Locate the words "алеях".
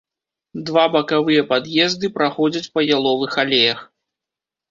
3.43-3.79